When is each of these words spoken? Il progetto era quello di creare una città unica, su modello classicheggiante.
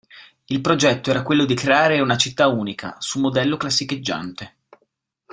Il 0.45 0.61
progetto 0.61 1.11
era 1.11 1.21
quello 1.21 1.45
di 1.45 1.53
creare 1.53 1.99
una 2.01 2.17
città 2.17 2.47
unica, 2.47 2.95
su 2.97 3.19
modello 3.19 3.55
classicheggiante. 3.55 4.55